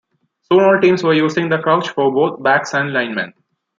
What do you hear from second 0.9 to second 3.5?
were using the crouch for both backs and linemen.